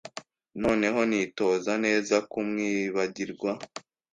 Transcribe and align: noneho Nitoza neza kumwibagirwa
noneho 0.61 0.99
Nitoza 1.09 1.73
neza 1.85 2.15
kumwibagirwa 2.31 3.51